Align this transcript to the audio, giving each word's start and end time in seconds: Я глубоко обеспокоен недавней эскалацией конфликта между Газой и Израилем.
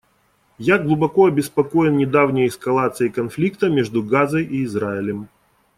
Я 0.57 0.79
глубоко 0.79 1.27
обеспокоен 1.27 1.95
недавней 1.95 2.47
эскалацией 2.47 3.11
конфликта 3.11 3.69
между 3.69 4.01
Газой 4.01 4.43
и 4.45 4.63
Израилем. 4.63 5.29